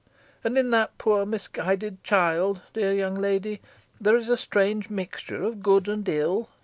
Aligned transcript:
And 0.43 0.57
in 0.57 0.71
that 0.71 0.97
poor 0.97 1.27
misguided 1.27 2.03
child, 2.03 2.61
dear 2.73 2.91
young 2.91 3.13
lady, 3.13 3.61
there 3.99 4.15
is 4.17 4.29
a 4.29 4.35
strange 4.35 4.89
mixture 4.89 5.43
of 5.43 5.61
good 5.61 5.87
and 5.87 6.09
ill. 6.09 6.49